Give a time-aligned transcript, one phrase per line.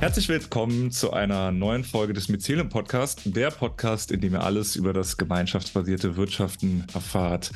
[0.00, 4.76] Herzlich willkommen zu einer neuen Folge des Mycelium Podcast, der Podcast, in dem ihr alles
[4.76, 7.50] über das gemeinschaftsbasierte Wirtschaften erfahrt.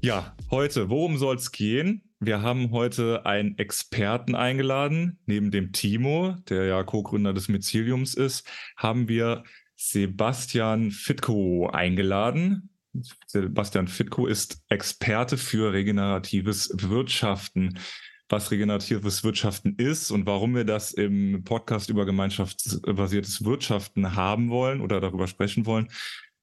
[0.00, 2.02] Ja, heute, worum soll es gehen?
[2.18, 5.20] Wir haben heute einen Experten eingeladen.
[5.26, 8.44] Neben dem Timo, der ja Co-Gründer des Myceliums ist,
[8.76, 9.44] haben wir
[9.76, 12.70] Sebastian Fitko eingeladen.
[13.28, 17.78] Sebastian Fitko ist Experte für regeneratives Wirtschaften
[18.34, 24.80] was regeneratives Wirtschaften ist und warum wir das im Podcast über gemeinschaftsbasiertes Wirtschaften haben wollen
[24.80, 25.88] oder darüber sprechen wollen.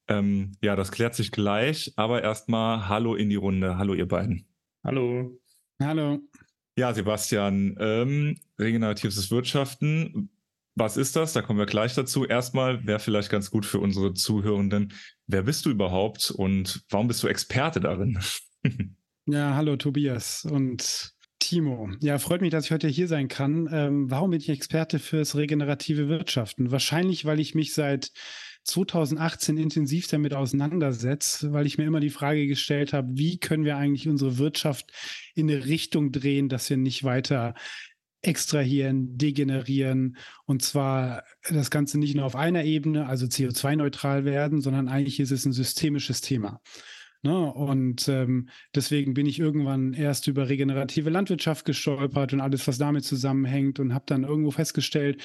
[0.08, 3.78] Ähm, ja, das klärt sich gleich, aber erstmal Hallo in die Runde.
[3.78, 4.46] Hallo, ihr beiden.
[4.86, 5.38] Hallo.
[5.82, 6.20] Hallo.
[6.78, 10.30] Ja, Sebastian, ähm, regeneratives Wirtschaften.
[10.76, 11.34] Was ist das?
[11.34, 12.26] Da kommen wir gleich dazu.
[12.26, 14.94] Erstmal wäre vielleicht ganz gut für unsere Zuhörenden.
[15.28, 18.18] Wer bist du überhaupt und warum bist du Experte darin?
[19.26, 21.14] ja, hallo Tobias und
[21.52, 23.68] Timo, ja, freut mich, dass ich heute hier sein kann.
[23.74, 26.72] Ähm, warum bin ich Experte fürs regenerative Wirtschaften?
[26.72, 28.14] Wahrscheinlich, weil ich mich seit
[28.64, 33.76] 2018 intensiv damit auseinandersetze, weil ich mir immer die Frage gestellt habe, wie können wir
[33.76, 34.94] eigentlich unsere Wirtschaft
[35.36, 37.54] in eine Richtung drehen, dass wir nicht weiter
[38.22, 44.88] extrahieren, degenerieren und zwar das Ganze nicht nur auf einer Ebene, also CO2-neutral werden, sondern
[44.88, 46.62] eigentlich ist es ein systemisches Thema.
[47.24, 47.54] Ne?
[47.54, 53.06] Und ähm, deswegen bin ich irgendwann erst über regenerative Landwirtschaft gestolpert und alles, was damit
[53.06, 55.22] zusammenhängt und habe dann irgendwo festgestellt,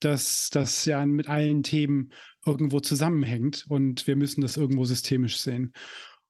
[0.00, 2.12] dass das ja mit allen Themen
[2.44, 5.72] irgendwo zusammenhängt und wir müssen das irgendwo systemisch sehen.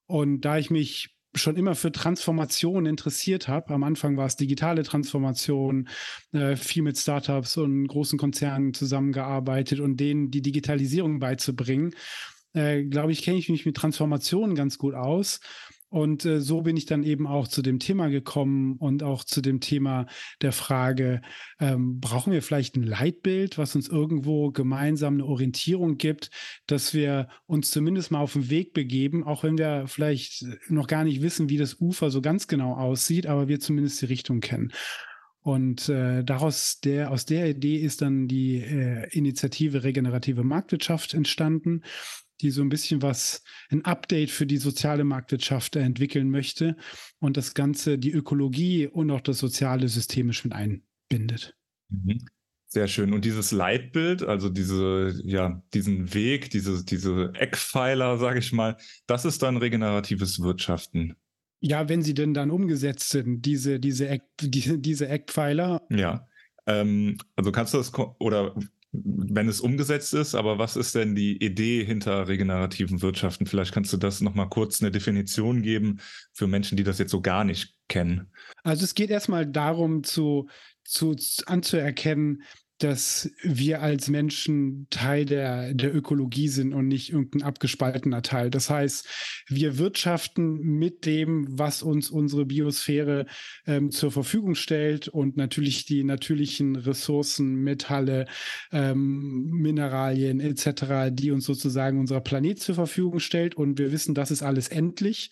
[0.07, 3.75] Und da ich mich schon immer für Transformation interessiert habe.
[3.75, 5.89] Am Anfang war es digitale Transformation,
[6.33, 11.95] äh, viel mit Startups und großen Konzernen zusammengearbeitet und denen die Digitalisierung beizubringen
[12.55, 15.41] äh, glaube ich, kenne ich mich mit Transformationen ganz gut aus.
[15.91, 19.41] Und äh, so bin ich dann eben auch zu dem Thema gekommen und auch zu
[19.41, 20.07] dem Thema
[20.43, 21.23] der Frage,
[21.61, 26.31] ähm, brauchen wir vielleicht ein Leitbild, was uns irgendwo gemeinsam eine Orientierung gibt,
[26.67, 31.05] dass wir uns zumindest mal auf den Weg begeben, auch wenn wir vielleicht noch gar
[31.05, 34.73] nicht wissen, wie das Ufer so ganz genau aussieht, aber wir zumindest die Richtung kennen.
[35.41, 41.83] Und äh, daraus der, aus der Idee ist dann die äh, Initiative Regenerative Marktwirtschaft entstanden
[42.41, 46.77] die so ein bisschen was, ein Update für die soziale Marktwirtschaft entwickeln möchte
[47.19, 51.57] und das Ganze, die Ökologie und auch das soziale systemisch mit einbindet.
[51.89, 52.19] Mhm.
[52.71, 53.15] Sehr schön.
[53.15, 59.25] Und dieses Leitbild, also diese, ja, diesen Weg, diese, diese Eckpfeiler, sage ich mal, das
[59.25, 61.17] ist dann regeneratives Wirtschaften.
[61.61, 65.81] Ja, wenn sie denn dann umgesetzt sind, diese, diese, Eck, die, diese Eckpfeiler.
[65.89, 66.29] Ja.
[66.67, 68.55] Ähm, also kannst du das oder
[68.93, 73.47] wenn es umgesetzt ist, aber was ist denn die Idee hinter regenerativen Wirtschaften?
[73.47, 76.01] Vielleicht kannst du das nochmal kurz eine Definition geben
[76.33, 78.33] für Menschen, die das jetzt so gar nicht kennen.
[78.63, 80.49] Also es geht erstmal darum, zu,
[80.85, 81.17] zu,
[81.47, 82.43] anzuerkennen,
[82.79, 88.51] dass wir als Menschen Teil der, der Ökologie sind und nicht irgendein abgespaltener Teil.
[88.51, 89.07] Das heißt,
[89.49, 93.27] wir wirtschaften mit dem, was uns unsere Biosphäre
[93.67, 98.27] ähm, zur Verfügung stellt und natürlich die natürlichen Ressourcen, Metalle,
[98.73, 103.57] ähm, Mineralien etc., die uns sozusagen unser Planet zur Verfügung stellt.
[103.57, 105.31] Und wir wissen, das ist alles endlich.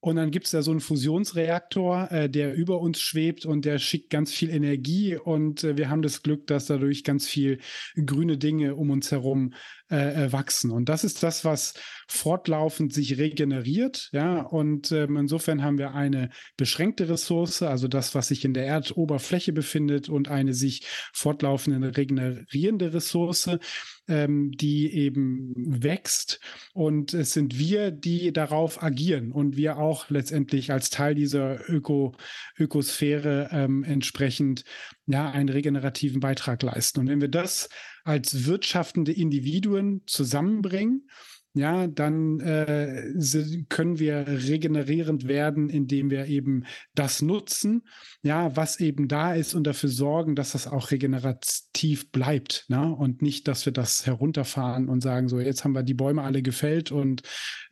[0.00, 3.78] Und dann gibt es da so einen Fusionsreaktor, äh, der über uns schwebt und der
[3.78, 5.16] schickt ganz viel Energie.
[5.16, 7.58] Und äh, wir haben das Glück, dass dadurch ganz viel
[8.06, 9.52] grüne Dinge um uns herum
[9.90, 10.70] äh, äh, wachsen.
[10.70, 11.74] Und das ist das, was
[12.06, 14.08] fortlaufend sich regeneriert.
[14.12, 18.66] Ja, und ähm, insofern haben wir eine beschränkte Ressource, also das, was sich in der
[18.66, 23.50] Erdoberfläche befindet, und eine sich fortlaufende regenerierende Ressource
[24.10, 26.40] ähm, die eben wächst.
[26.74, 32.14] Und es sind wir, die darauf agieren und wir auch letztendlich als Teil dieser Öko
[32.58, 34.64] Ökosphäre ähm, entsprechend
[35.06, 37.00] ja, einen regenerativen Beitrag leisten.
[37.00, 37.68] Und wenn wir das
[38.04, 41.08] als wirtschaftende Individuen zusammenbringen,
[41.54, 43.10] ja, dann äh,
[43.68, 46.64] können wir regenerierend werden, indem wir eben
[46.94, 47.82] das nutzen,
[48.22, 52.94] ja, was eben da ist und dafür sorgen, dass das auch regenerativ bleibt, ne?
[52.94, 56.42] Und nicht, dass wir das herunterfahren und sagen, so, jetzt haben wir die Bäume alle
[56.42, 57.22] gefällt und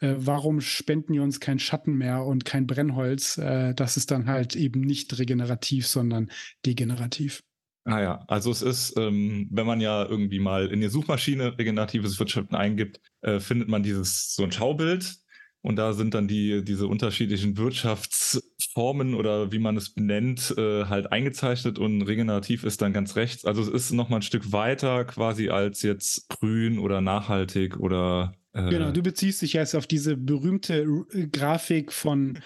[0.00, 3.38] äh, warum spenden die uns kein Schatten mehr und kein Brennholz?
[3.38, 6.30] Äh, das ist dann halt eben nicht regenerativ, sondern
[6.66, 7.42] degenerativ.
[7.88, 12.18] Ah ja, also es ist, ähm, wenn man ja irgendwie mal in die Suchmaschine regeneratives
[12.18, 15.16] Wirtschaften eingibt, äh, findet man dieses so ein Schaubild
[15.62, 21.12] und da sind dann die diese unterschiedlichen Wirtschaftsformen oder wie man es benennt äh, halt
[21.12, 23.46] eingezeichnet und regenerativ ist dann ganz rechts.
[23.46, 28.34] Also es ist noch mal ein Stück weiter quasi als jetzt grün oder nachhaltig oder
[28.52, 32.38] äh Genau, du beziehst dich jetzt auf diese berühmte R Grafik von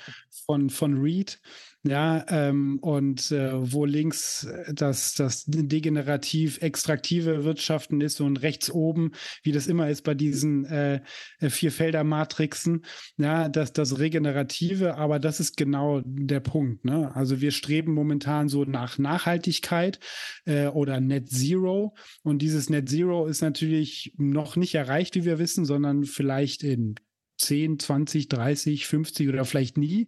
[0.47, 1.41] von von Reed
[1.85, 8.71] ja, ähm, und äh, wo links äh, das, das degenerativ extraktive Wirtschaften ist und rechts
[8.71, 9.11] oben,
[9.43, 11.01] wie das immer ist bei diesen äh,
[11.41, 12.85] äh, Vierfelder-Matrixen,
[13.17, 16.85] ja, das, das Regenerative, aber das ist genau der Punkt.
[16.85, 17.15] Ne?
[17.17, 19.99] Also wir streben momentan so nach Nachhaltigkeit
[20.45, 25.41] äh, oder Net Zero und dieses Net Zero ist natürlich noch nicht erreicht, wie wir
[25.41, 26.95] wissen, sondern vielleicht in
[27.39, 30.07] 10, 20, 30, 50 oder vielleicht nie.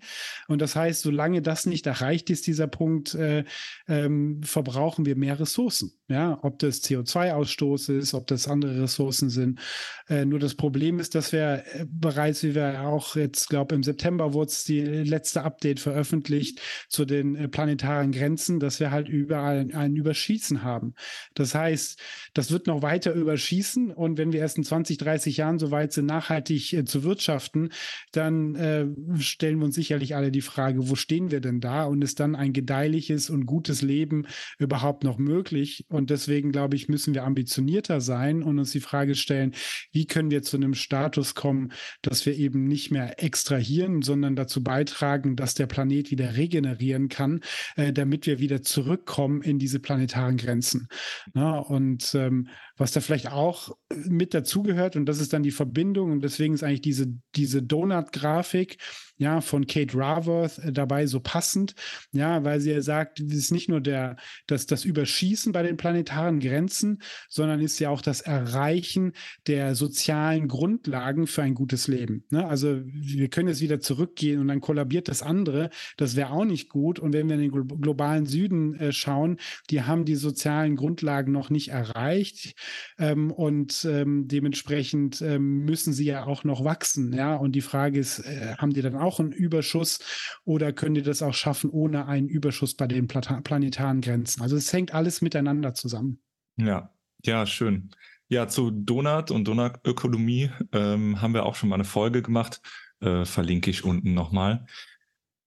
[0.48, 3.44] Und das heißt, solange das nicht erreicht ist, dieser Punkt, äh,
[3.88, 5.92] ähm, verbrauchen wir mehr Ressourcen.
[6.08, 9.58] Ja, ob das CO2-Ausstoß ist, ob das andere Ressourcen sind.
[10.06, 13.82] Äh, nur das Problem ist, dass wir äh, bereits, wie wir auch jetzt, glaube im
[13.82, 16.60] September wurde die letzte Update veröffentlicht
[16.90, 20.94] zu den äh, planetaren Grenzen, dass wir halt überall ein, Überschießen haben.
[21.34, 21.98] Das heißt,
[22.34, 25.94] das wird noch weiter überschießen und wenn wir erst in 20, 30 Jahren so weit
[25.94, 27.70] sind, nachhaltig äh, zu wirtschaften,
[28.10, 28.86] dann äh,
[29.20, 32.34] stellen wir uns sicherlich alle die Frage, wo stehen wir denn da und ist dann
[32.34, 34.26] ein gedeihliches und gutes Leben
[34.58, 35.84] überhaupt noch möglich?
[35.88, 39.54] Und deswegen, glaube ich, müssen wir ambitionierter sein und uns die Frage stellen,
[39.92, 41.72] wie können wir zu einem Status kommen,
[42.02, 47.40] dass wir eben nicht mehr extrahieren, sondern dazu beitragen, dass der Planet wieder regenerieren kann,
[47.76, 50.88] äh, damit wir wieder zurückkommen in diese planetaren Grenzen.
[51.32, 56.10] Na, und ähm, was da vielleicht auch mit dazugehört, und das ist dann die Verbindung,
[56.10, 58.78] und deswegen ist eigentlich diese, diese Donut-Grafik,
[59.16, 61.74] ja, von Kate Raworth äh, dabei so passend,
[62.12, 64.16] ja, weil sie ja sagt, es ist nicht nur der,
[64.46, 69.12] das, das Überschießen bei den planetaren Grenzen, sondern ist ja auch das Erreichen
[69.46, 72.24] der sozialen Grundlagen für ein gutes Leben.
[72.30, 72.46] Ne?
[72.46, 75.70] Also wir können jetzt wieder zurückgehen und dann kollabiert das andere.
[75.96, 76.98] Das wäre auch nicht gut.
[76.98, 79.38] Und wenn wir in den globalen Süden äh, schauen,
[79.70, 82.54] die haben die sozialen Grundlagen noch nicht erreicht
[82.98, 87.12] ähm, und ähm, dementsprechend ähm, müssen sie ja auch noch wachsen.
[87.12, 89.98] Ja, und die Frage ist, äh, haben die dann auch einen Überschuss
[90.44, 94.42] oder können die das auch schaffen ohne einen Überschuss bei den planetaren Grenzen?
[94.42, 96.20] Also es hängt alles miteinander zusammen.
[96.56, 96.90] Ja,
[97.24, 97.90] ja, schön.
[98.28, 102.60] Ja, zu Donut und Donutökonomie ähm, haben wir auch schon mal eine Folge gemacht.
[103.00, 104.66] Äh, verlinke ich unten nochmal.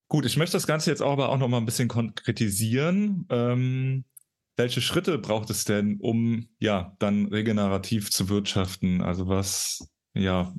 [0.09, 3.25] Gut, ich möchte das Ganze jetzt aber auch noch mal ein bisschen konkretisieren.
[3.29, 4.05] Ähm,
[4.57, 9.01] welche Schritte braucht es denn, um ja dann regenerativ zu wirtschaften?
[9.01, 10.53] Also was, ja,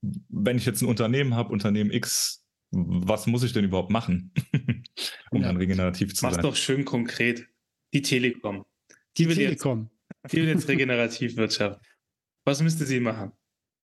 [0.00, 4.32] wenn ich jetzt ein Unternehmen habe, Unternehmen X, was muss ich denn überhaupt machen,
[5.32, 5.48] um ja.
[5.48, 6.44] dann regenerativ zu Mach's sein?
[6.44, 7.46] Mach's doch schön konkret.
[7.92, 8.64] Die Telekom.
[9.18, 9.90] Die, die will Telekom.
[10.22, 11.84] Jetzt, die will jetzt regenerativ wirtschaften.
[12.44, 13.32] Was müsste sie machen?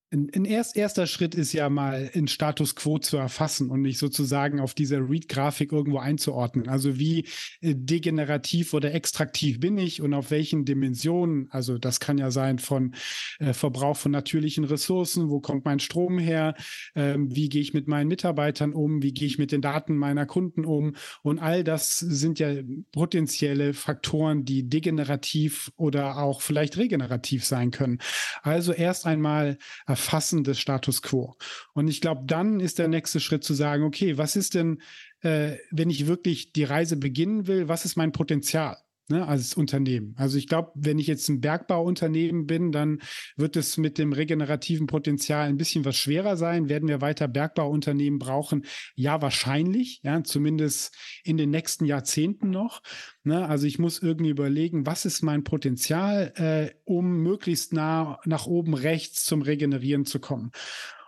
[0.10, 4.62] Ein, erst, erster Schritt ist ja mal in Status Quo zu erfassen und nicht sozusagen
[4.62, 6.70] auf dieser Read-Grafik irgendwo einzuordnen.
[6.70, 7.28] Also wie
[7.60, 11.50] äh, degenerativ oder extraktiv bin ich und auf welchen Dimensionen.
[11.52, 12.96] Also das kann ja sein von
[13.40, 16.56] äh, Verbrauch von natürlichen Ressourcen, wo kommt mein Strom her,
[16.96, 20.26] ähm, wie gehe ich mit meinen Mitarbeitern um, wie gehe ich mit den Daten meiner
[20.26, 20.96] Kunden um.
[21.22, 22.54] Und all das sind ja
[22.94, 27.98] potenzielle Faktoren, die degenerativ oder auch vielleicht regenerativ sein können.
[28.42, 29.58] Also erst einmal
[29.98, 31.36] Erfassen des Status quo.
[31.74, 34.82] Und ich glaube, dann ist der nächste Schritt zu sagen, okay, was ist denn,
[35.22, 38.78] äh, wenn ich wirklich die Reise beginnen will, was ist mein Potenzial?
[39.10, 40.14] Ne, als Unternehmen.
[40.18, 43.00] Also ich glaube, wenn ich jetzt ein Bergbauunternehmen bin, dann
[43.38, 46.68] wird es mit dem regenerativen Potenzial ein bisschen was schwerer sein.
[46.68, 48.66] Werden wir weiter Bergbauunternehmen brauchen?
[48.96, 50.94] Ja, wahrscheinlich, ja, zumindest
[51.24, 52.82] in den nächsten Jahrzehnten noch.
[53.24, 58.46] Ne, also ich muss irgendwie überlegen, was ist mein Potenzial, äh, um möglichst nah nach
[58.46, 60.52] oben rechts zum Regenerieren zu kommen.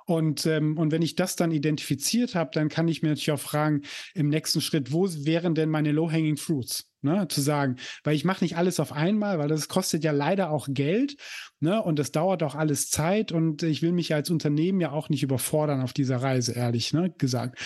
[0.05, 3.39] Und, ähm, und wenn ich das dann identifiziert habe, dann kann ich mir natürlich auch
[3.39, 3.81] fragen,
[4.15, 6.88] im nächsten Schritt, wo wären denn meine Low-Hanging Fruits?
[7.01, 10.51] Ne, zu sagen, weil ich mache nicht alles auf einmal, weil das kostet ja leider
[10.51, 11.15] auch Geld
[11.61, 15.07] ne, und das dauert auch alles Zeit und ich will mich als Unternehmen ja auch
[15.07, 17.57] nicht überfordern auf dieser Reise, ehrlich ne, gesagt.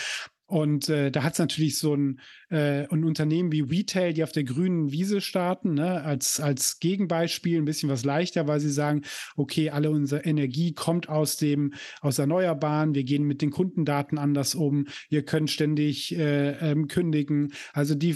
[0.45, 2.19] Und äh, da hat es natürlich so ein,
[2.51, 7.57] äh, ein Unternehmen wie Retail, die auf der grünen Wiese starten, ne, als, als Gegenbeispiel
[7.57, 9.01] ein bisschen was leichter, weil sie sagen,
[9.35, 14.53] okay, alle unsere Energie kommt aus dem, aus Erneuerbaren, wir gehen mit den Kundendaten anders
[14.53, 17.53] um, wir können ständig äh, ähm, kündigen.
[17.71, 18.15] Also die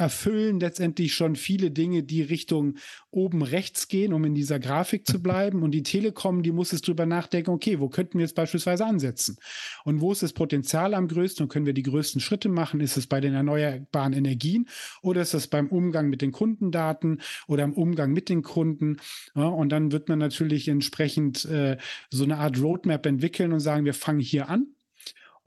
[0.00, 2.76] erfüllen letztendlich schon viele Dinge, die Richtung
[3.10, 5.62] oben rechts gehen, um in dieser Grafik zu bleiben.
[5.62, 9.36] Und die Telekom, die muss es drüber nachdenken, okay, wo könnten wir jetzt beispielsweise ansetzen?
[9.84, 12.80] Und wo ist das Potenzial am größten und können wir die größten Schritte machen?
[12.80, 14.68] Ist es bei den erneuerbaren Energien
[15.02, 18.96] oder ist es beim Umgang mit den Kundendaten oder im Umgang mit den Kunden?
[19.34, 21.76] Ja, und dann wird man natürlich entsprechend äh,
[22.10, 24.68] so eine Art Roadmap entwickeln und sagen, wir fangen hier an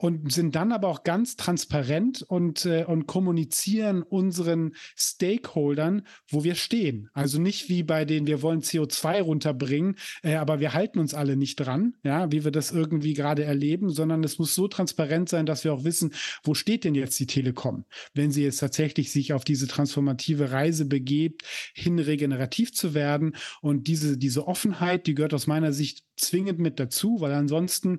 [0.04, 6.56] und sind dann aber auch ganz transparent und, äh, und kommunizieren unseren Stakeholdern, wo wir
[6.56, 7.08] stehen.
[7.14, 11.36] Also nicht wie bei denen, wir wollen CO2 runterbringen, äh, aber wir halten uns alle
[11.36, 15.46] nicht dran, ja, wie wir das irgendwie gerade erleben, sondern es muss so transparent sein,
[15.46, 19.32] dass wir auch wissen, wo steht denn jetzt die Telekom, wenn sie jetzt tatsächlich sich
[19.32, 23.36] auf diese transformative Reise begebt, hin regenerativ zu werden.
[23.62, 27.98] Und diese, diese Offenheit, die gehört aus meiner Sicht zwingend mit dazu, weil ansonsten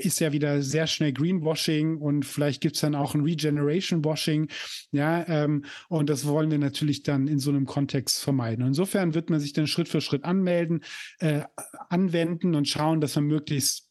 [0.00, 4.48] ist ja wieder sehr schnell Greenwashing und vielleicht gibt es dann auch ein Regeneration-Washing.
[4.92, 8.66] Ja, ähm, und das wollen wir natürlich dann in so einem Kontext vermeiden.
[8.66, 10.80] insofern wird man sich dann Schritt für Schritt anmelden,
[11.18, 11.42] äh,
[11.88, 13.90] anwenden und schauen, dass man möglichst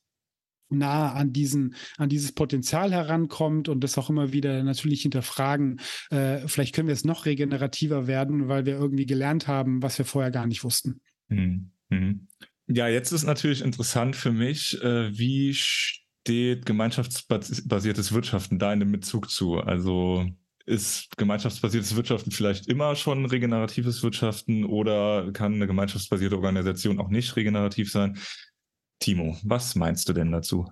[0.69, 5.79] nah an diesen, an dieses Potenzial herankommt und das auch immer wieder natürlich hinterfragen.
[6.11, 10.05] Äh, vielleicht können wir es noch regenerativer werden, weil wir irgendwie gelernt haben, was wir
[10.05, 11.01] vorher gar nicht wussten.
[11.27, 11.71] Mhm.
[12.67, 15.55] Ja, jetzt ist natürlich interessant für mich, äh, wie
[16.21, 19.59] steht gemeinschaftsbasiertes Wirtschaften da in dem Bezug zu?
[19.59, 20.25] Also
[20.65, 27.35] ist gemeinschaftsbasiertes Wirtschaften vielleicht immer schon regeneratives Wirtschaften oder kann eine gemeinschaftsbasierte Organisation auch nicht
[27.35, 28.19] regenerativ sein?
[28.99, 30.69] Timo, was meinst du denn dazu?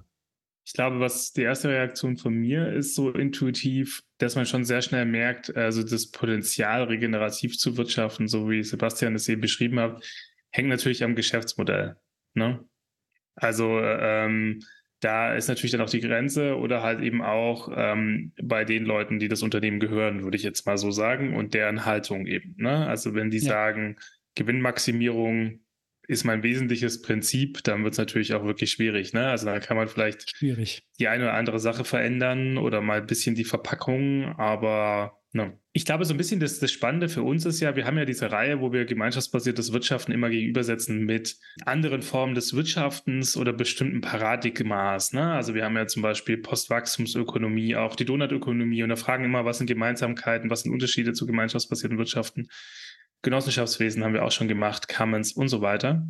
[0.66, 4.82] Ich glaube, was die erste Reaktion von mir ist, so intuitiv, dass man schon sehr
[4.82, 10.04] schnell merkt, also das Potenzial, regenerativ zu wirtschaften, so wie Sebastian es eben beschrieben hat,
[10.52, 11.96] hängt natürlich am Geschäftsmodell.
[12.34, 12.64] Ne?
[13.36, 14.62] Also ähm,
[15.00, 19.20] da ist natürlich dann auch die Grenze oder halt eben auch ähm, bei den Leuten,
[19.20, 22.56] die das Unternehmen gehören, würde ich jetzt mal so sagen, und deren Haltung eben.
[22.58, 22.88] Ne?
[22.88, 23.50] Also wenn die ja.
[23.50, 23.98] sagen,
[24.36, 25.60] Gewinnmaximierung
[26.08, 29.14] ist mein wesentliches Prinzip, dann wird es natürlich auch wirklich schwierig.
[29.14, 29.28] Ne?
[29.28, 30.84] Also da kann man vielleicht schwierig.
[31.00, 35.54] die eine oder andere Sache verändern oder mal ein bisschen die Verpackung, aber No.
[35.78, 38.06] Ich glaube, so ein bisschen das, das Spannende für uns ist ja, wir haben ja
[38.06, 44.02] diese Reihe, wo wir gemeinschaftsbasiertes Wirtschaften immer gegenübersetzen mit anderen Formen des Wirtschaftens oder bestimmten
[44.02, 45.14] Paradigmas.
[45.14, 45.34] Ne?
[45.34, 49.60] Also wir haben ja zum Beispiel Postwachstumsökonomie, auch die Donutökonomie und da fragen immer, was
[49.60, 52.48] sind Gemeinsamkeiten, was sind Unterschiede zu gemeinschaftsbasierten Wirtschaften.
[53.22, 56.08] Genossenschaftswesen haben wir auch schon gemacht, Commons und so weiter.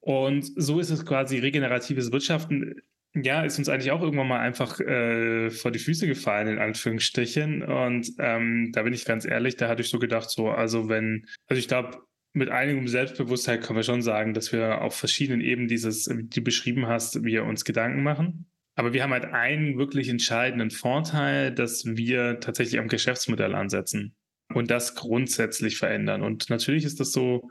[0.00, 2.82] Und so ist es quasi regeneratives Wirtschaften
[3.14, 7.62] ja, ist uns eigentlich auch irgendwann mal einfach äh, vor die Füße gefallen, in Anführungsstrichen.
[7.62, 11.26] Und ähm, da bin ich ganz ehrlich, da hatte ich so gedacht, so, also wenn,
[11.46, 11.98] also ich glaube,
[12.32, 16.40] mit einigem Selbstbewusstsein können wir schon sagen, dass wir auf verschiedenen Ebenen dieses, wie du
[16.40, 18.46] beschrieben hast, wir uns Gedanken machen.
[18.74, 24.14] Aber wir haben halt einen wirklich entscheidenden Vorteil, dass wir tatsächlich am Geschäftsmodell ansetzen
[24.54, 26.22] und das grundsätzlich verändern.
[26.22, 27.50] Und natürlich ist das so,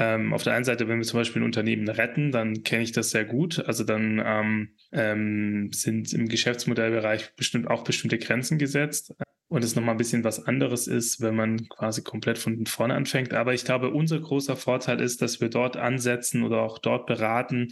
[0.00, 2.92] ähm, auf der einen Seite, wenn wir zum Beispiel ein Unternehmen retten, dann kenne ich
[2.92, 3.62] das sehr gut.
[3.66, 9.14] Also dann ähm, ähm, sind im Geschäftsmodellbereich bestimmt auch bestimmte Grenzen gesetzt.
[9.48, 13.34] Und es nochmal ein bisschen was anderes ist, wenn man quasi komplett von vorne anfängt.
[13.34, 17.68] Aber ich glaube, unser großer Vorteil ist, dass wir dort ansetzen oder auch dort beraten,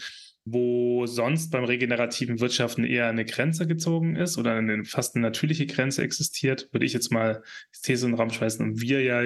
[0.52, 5.66] wo sonst beim regenerativen Wirtschaften eher eine Grenze gezogen ist oder eine fast eine natürliche
[5.66, 7.42] Grenze existiert, würde ich jetzt mal
[7.74, 8.64] die These in den Raum schmeißen.
[8.64, 9.22] Und wir ja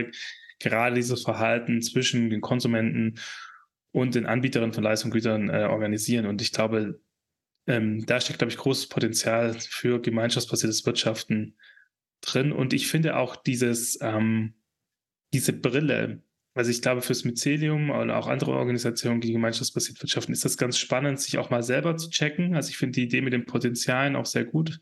[0.59, 3.19] gerade dieses Verhalten zwischen den Konsumenten
[3.91, 6.27] und den Anbieterinnen von Leistungsgütern äh, organisieren.
[6.27, 7.01] Und ich glaube,
[7.67, 11.57] ähm, da steckt, glaube ich, großes Potenzial für gemeinschaftsbasiertes Wirtschaften
[12.21, 12.53] drin.
[12.53, 14.55] Und ich finde auch dieses, ähm,
[15.33, 16.23] diese Brille,
[16.55, 20.77] also ich glaube, fürs Mycelium oder auch andere Organisationen, die gemeinschaftsbasiert wirtschaften, ist das ganz
[20.77, 22.55] spannend, sich auch mal selber zu checken.
[22.55, 24.79] Also ich finde die Idee mit den Potenzialen auch sehr gut.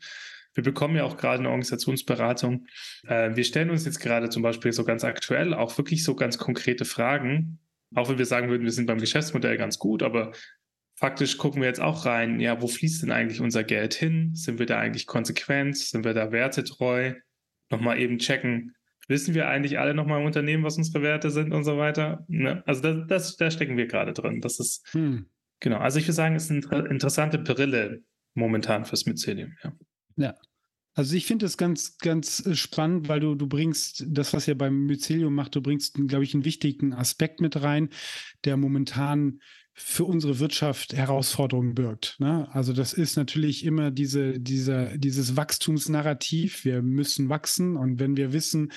[0.53, 2.67] Wir bekommen ja auch gerade eine Organisationsberatung.
[3.07, 6.37] Äh, wir stellen uns jetzt gerade zum Beispiel so ganz aktuell auch wirklich so ganz
[6.37, 7.59] konkrete Fragen,
[7.95, 10.33] auch wenn wir sagen würden, wir sind beim Geschäftsmodell ganz gut, aber
[10.95, 14.35] faktisch gucken wir jetzt auch rein, ja, wo fließt denn eigentlich unser Geld hin?
[14.35, 15.77] Sind wir da eigentlich konsequent?
[15.77, 17.15] Sind wir da wertetreu?
[17.69, 18.75] Nochmal eben checken,
[19.11, 22.25] wissen wir eigentlich alle nochmal im Unternehmen, was unsere Werte sind und so weiter?
[22.27, 22.63] Ne?
[22.65, 24.41] Also das, das, da stecken wir gerade drin.
[24.41, 25.27] Das ist, hm.
[25.59, 25.77] genau.
[25.77, 28.01] Also ich würde sagen, es ist eine interessante Brille
[28.33, 29.73] momentan fürs Mycelium, ja.
[30.15, 30.35] Ja.
[30.93, 34.57] Also ich finde es ganz, ganz äh, spannend, weil du, du bringst das, was ihr
[34.57, 37.89] beim Mycelium macht, du bringst, glaube ich, einen wichtigen Aspekt mit rein,
[38.43, 39.39] der momentan
[39.73, 42.17] für unsere Wirtschaft Herausforderungen birgt.
[42.19, 42.47] Ne?
[42.51, 46.65] Also das ist natürlich immer diese, dieser, dieses Wachstumsnarrativ.
[46.65, 48.71] Wir müssen wachsen und wenn wir wissen,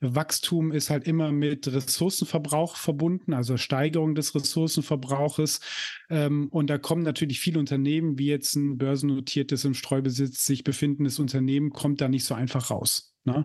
[0.00, 5.60] Wachstum ist halt immer mit Ressourcenverbrauch verbunden, also Steigerung des Ressourcenverbrauches.
[6.08, 11.18] Ähm, und da kommen natürlich viele Unternehmen, wie jetzt ein börsennotiertes im Streubesitz sich befindendes
[11.18, 13.12] Unternehmen, kommt da nicht so einfach raus.
[13.24, 13.44] Ne?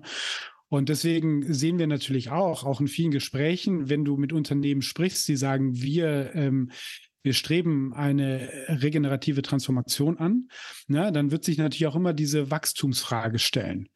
[0.74, 5.28] Und deswegen sehen wir natürlich auch, auch in vielen Gesprächen, wenn du mit Unternehmen sprichst,
[5.28, 6.72] die sagen, wir, ähm,
[7.22, 10.48] wir streben eine regenerative Transformation an,
[10.88, 13.88] na, dann wird sich natürlich auch immer diese Wachstumsfrage stellen.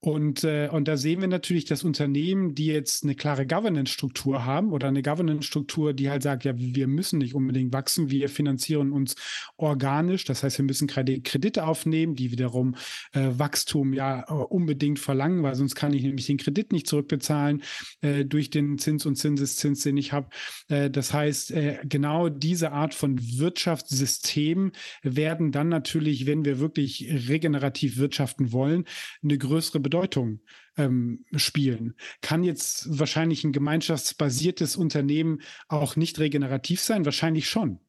[0.00, 4.72] Und, äh, und da sehen wir natürlich, dass Unternehmen, die jetzt eine klare Governance-Struktur haben
[4.72, 9.16] oder eine Governance-Struktur, die halt sagt, ja, wir müssen nicht unbedingt wachsen, wir finanzieren uns
[9.56, 10.24] organisch.
[10.24, 12.76] Das heißt, wir müssen Kredite aufnehmen, die wiederum
[13.12, 17.64] äh, Wachstum ja äh, unbedingt verlangen, weil sonst kann ich nämlich den Kredit nicht zurückbezahlen
[18.00, 20.28] äh, durch den Zins und Zinseszins, den ich habe.
[20.68, 24.70] Äh, das heißt, äh, genau diese Art von Wirtschaftssystem
[25.02, 28.84] werden dann natürlich, wenn wir wirklich regenerativ wirtschaften wollen,
[29.24, 30.40] eine größere Bedeutung
[30.76, 31.94] ähm, spielen.
[32.20, 37.06] Kann jetzt wahrscheinlich ein gemeinschaftsbasiertes Unternehmen auch nicht regenerativ sein?
[37.06, 37.80] Wahrscheinlich schon.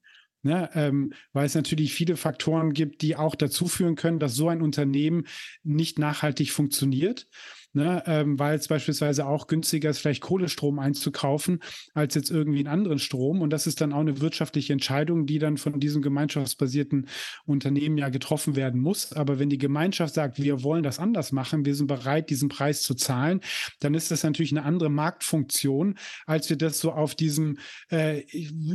[0.41, 4.47] Ne, ähm, weil es natürlich viele Faktoren gibt, die auch dazu führen können, dass so
[4.47, 5.25] ein Unternehmen
[5.63, 7.27] nicht nachhaltig funktioniert
[7.73, 8.03] ne?
[8.05, 11.59] ähm, weil es beispielsweise auch günstiger ist, vielleicht Kohlestrom einzukaufen,
[11.93, 13.41] als jetzt irgendwie einen anderen Strom.
[13.41, 17.07] Und das ist dann auch eine wirtschaftliche Entscheidung, die dann von diesem gemeinschaftsbasierten
[17.45, 19.13] Unternehmen ja getroffen werden muss.
[19.13, 22.81] Aber wenn die Gemeinschaft sagt, wir wollen das anders machen, wir sind bereit, diesen Preis
[22.81, 23.41] zu zahlen,
[23.79, 27.57] dann ist das natürlich eine andere Marktfunktion, als wir das so auf diesem
[27.89, 28.23] äh,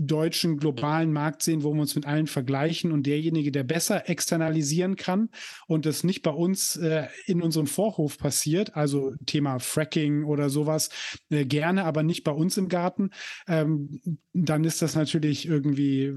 [0.00, 4.96] deutschen globalen Markt sehen, wo wir uns mit allen vergleichen und derjenige, der besser externalisieren
[4.96, 5.30] kann
[5.66, 8.83] und das nicht bei uns äh, in unserem Vorhof passiert, also
[9.26, 10.90] Thema Fracking oder sowas,
[11.30, 13.10] äh, gerne, aber nicht bei uns im Garten,
[13.46, 14.00] ähm,
[14.32, 16.14] dann ist das natürlich irgendwie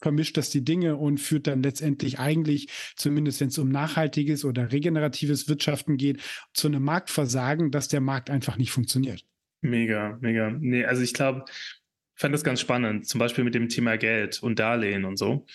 [0.00, 4.72] vermischt das die Dinge und führt dann letztendlich eigentlich, zumindest wenn es um nachhaltiges oder
[4.72, 6.22] regeneratives Wirtschaften geht,
[6.52, 9.24] zu einem Marktversagen, dass der Markt einfach nicht funktioniert.
[9.60, 10.50] Mega, mega.
[10.50, 14.42] Nee, also ich glaube, ich fand das ganz spannend, zum Beispiel mit dem Thema Geld
[14.42, 15.46] und Darlehen und so.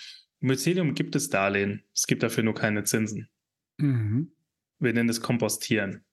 [0.42, 3.30] Im Mycelium gibt es Darlehen, es gibt dafür nur keine Zinsen.
[3.78, 4.32] Mhm.
[4.80, 6.04] Wir nennen es Kompostieren.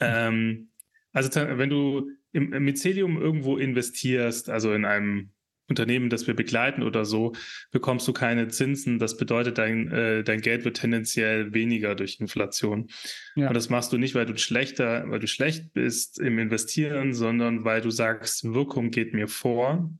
[0.00, 0.70] Ähm,
[1.12, 5.30] also wenn du im, im Mycelium irgendwo investierst, also in einem
[5.68, 7.34] Unternehmen, das wir begleiten oder so,
[7.70, 8.98] bekommst du keine Zinsen.
[8.98, 12.88] Das bedeutet, dein, äh, dein Geld wird tendenziell weniger durch Inflation.
[13.36, 13.48] Ja.
[13.48, 17.64] Und das machst du nicht, weil du schlechter, weil du schlecht bist im Investieren, sondern
[17.64, 19.90] weil du sagst, Wirkung geht mir vor.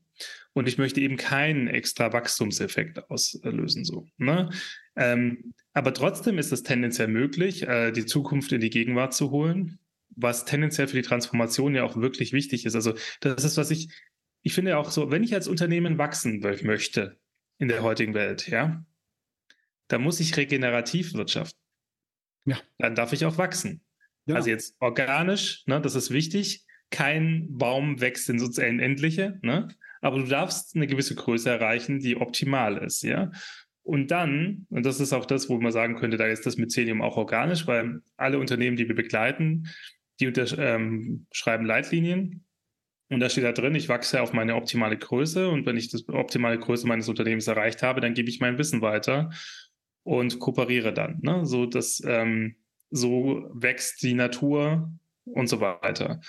[0.53, 3.85] Und ich möchte eben keinen extra Wachstumseffekt auslösen.
[3.85, 4.49] So, ne?
[4.95, 9.79] Ähm, aber trotzdem ist es tendenziell möglich, äh, die Zukunft in die Gegenwart zu holen,
[10.09, 12.75] was tendenziell für die Transformation ja auch wirklich wichtig ist.
[12.75, 13.89] Also das ist, was ich,
[14.41, 17.17] ich finde auch so, wenn ich als Unternehmen wachsen möchte
[17.59, 18.83] in der heutigen Welt, ja,
[19.87, 21.59] dann muss ich regenerativ wirtschaften.
[22.45, 22.59] Ja.
[22.77, 23.81] Dann darf ich auch wachsen.
[24.25, 24.35] Ja.
[24.35, 26.65] Also jetzt organisch, ne, das ist wichtig.
[26.91, 29.67] Kein Baum wächst ins Unendliche, ne?
[30.01, 33.31] aber du darfst eine gewisse Größe erreichen, die optimal ist, ja.
[33.83, 37.01] Und dann, und das ist auch das, wo man sagen könnte, da ist das Mycelium
[37.01, 39.67] auch organisch, weil alle Unternehmen, die wir begleiten,
[40.19, 42.45] die unterschreiben ähm, Leitlinien.
[43.09, 45.49] Und da steht da drin, ich wachse auf meine optimale Größe.
[45.49, 48.81] Und wenn ich die optimale Größe meines Unternehmens erreicht habe, dann gebe ich mein Wissen
[48.81, 49.31] weiter
[50.03, 51.17] und kooperiere dann.
[51.21, 51.45] Ne?
[51.47, 52.57] So, dass, ähm,
[52.91, 54.91] so wächst die Natur
[55.25, 56.21] und so weiter.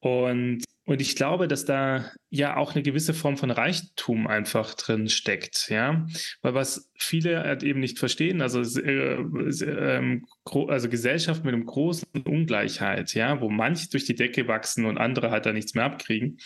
[0.00, 5.08] Und und ich glaube, dass da ja auch eine gewisse Form von Reichtum einfach drin
[5.08, 6.06] steckt, ja.
[6.42, 10.20] Weil was viele halt eben nicht verstehen, also, äh, äh,
[10.68, 15.32] also Gesellschaft mit einem großen Ungleichheit, ja, wo manche durch die Decke wachsen und andere
[15.32, 16.38] halt da nichts mehr abkriegen.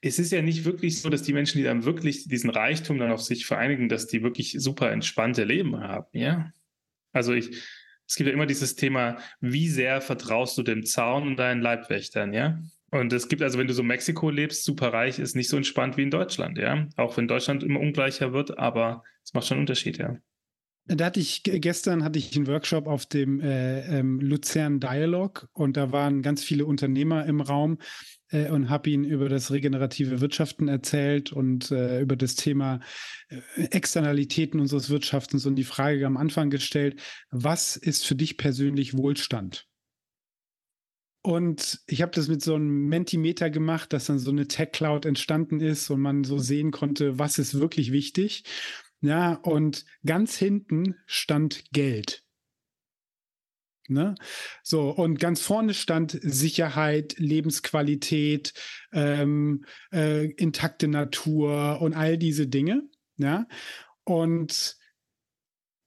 [0.00, 3.12] Es ist ja nicht wirklich so, dass die Menschen, die dann wirklich diesen Reichtum dann
[3.12, 6.50] auf sich vereinigen, dass die wirklich super entspannte Leben haben, ja.
[7.12, 7.50] Also ich,
[8.08, 12.32] es gibt ja immer dieses Thema, wie sehr vertraust du dem Zaun und deinen Leibwächtern,
[12.32, 12.58] ja?
[12.92, 15.56] Und es gibt also, wenn du so in Mexiko lebst, super reich, ist nicht so
[15.56, 16.86] entspannt wie in Deutschland, ja.
[16.96, 20.18] Auch wenn Deutschland immer ungleicher wird, aber es macht schon einen Unterschied, ja.
[20.86, 25.76] Da hatte ich gestern hatte ich einen Workshop auf dem äh, ähm, Luzern Dialog und
[25.76, 27.78] da waren ganz viele Unternehmer im Raum
[28.30, 32.80] äh, und habe ihnen über das regenerative Wirtschaften erzählt und äh, über das Thema
[33.28, 37.00] äh, Externalitäten unseres Wirtschaftens und die Frage am Anfang gestellt,
[37.30, 39.68] was ist für dich persönlich Wohlstand?
[41.22, 45.06] Und ich habe das mit so einem Mentimeter gemacht, dass dann so eine Tech Cloud
[45.06, 48.44] entstanden ist und man so sehen konnte, was ist wirklich wichtig.
[49.00, 52.24] Ja, und ganz hinten stand Geld.
[53.88, 54.14] Ne?
[54.62, 58.54] So, und ganz vorne stand Sicherheit, Lebensqualität,
[58.92, 62.82] ähm, äh, intakte Natur und all diese Dinge.
[63.16, 63.46] Ja,
[64.04, 64.76] und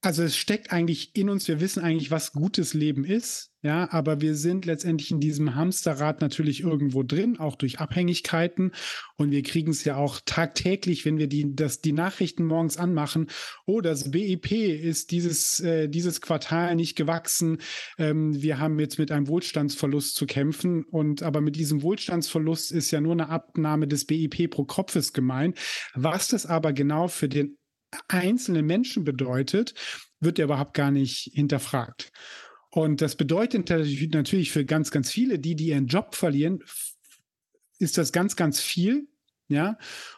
[0.01, 4.21] also es steckt eigentlich in uns, wir wissen eigentlich, was gutes Leben ist, ja, aber
[4.21, 8.73] wir sind letztendlich in diesem Hamsterrad natürlich irgendwo drin, auch durch Abhängigkeiten.
[9.17, 13.25] Und wir kriegen es ja auch tagtäglich, wenn wir die, das, die Nachrichten morgens anmachen.
[13.65, 17.57] Oh, das BIP ist dieses, äh, dieses Quartal nicht gewachsen.
[17.97, 20.83] Ähm, wir haben jetzt mit einem Wohlstandsverlust zu kämpfen.
[20.83, 25.57] Und aber mit diesem Wohlstandsverlust ist ja nur eine Abnahme des BIP pro Kopfes gemeint.
[25.95, 27.57] Was das aber genau für den
[28.09, 29.73] einzelnen Menschen bedeutet,
[30.19, 32.11] wird ja überhaupt gar nicht hinterfragt.
[32.75, 36.61] Und das bedeutet natürlich für ganz, ganz viele, die, die ihren Job verlieren,
[37.79, 39.07] ist das ganz, ganz viel.
[39.47, 39.77] Ja,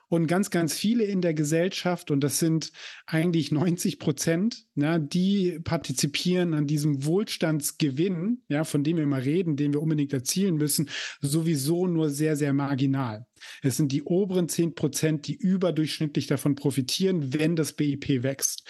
[0.10, 2.72] und ganz, ganz viele in der Gesellschaft, und das sind
[3.06, 9.56] eigentlich 90 Prozent, ja, die partizipieren an diesem Wohlstandsgewinn, ja, von dem wir immer reden,
[9.56, 10.90] den wir unbedingt erzielen müssen,
[11.22, 13.26] sowieso nur sehr, sehr marginal.
[13.62, 18.64] Es sind die oberen 10 Prozent, die überdurchschnittlich davon profitieren, wenn das BIP wächst.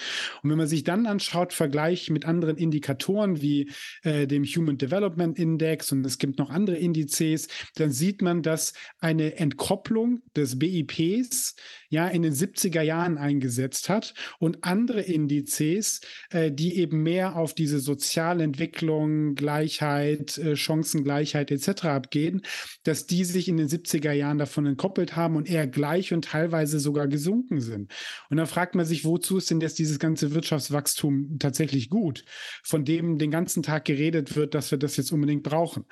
[0.44, 3.72] Und wenn man sich dann anschaut, Vergleich mit anderen Indikatoren wie
[4.04, 8.74] äh, dem Human Development Index und es gibt noch andere Indizes, dann sieht man, dass
[9.00, 11.56] eine Entkopplung des BIPs Indizes
[11.90, 17.54] ja in den 70er Jahren eingesetzt hat und andere Indizes, äh, die eben mehr auf
[17.54, 21.86] diese Sozialentwicklung, Gleichheit, äh, Chancengleichheit etc.
[21.86, 22.42] abgehen,
[22.84, 26.80] dass die sich in den 70er Jahren davon entkoppelt haben und eher gleich und teilweise
[26.80, 27.94] sogar gesunken sind.
[28.30, 32.26] Und da fragt man sich, wozu ist denn jetzt dieses ganze Wirtschaftswachstum tatsächlich gut,
[32.64, 35.86] von dem den ganzen Tag geredet wird, dass wir das jetzt unbedingt brauchen.